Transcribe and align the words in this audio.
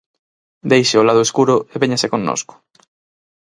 Deixe 0.71 0.95
o 1.01 1.05
lado 1.07 1.25
escuro 1.27 1.55
e 1.73 1.75
véñase 1.81 2.11
connosco. 2.13 2.53